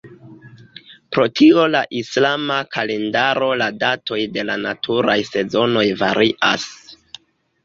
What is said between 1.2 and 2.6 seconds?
tio la islama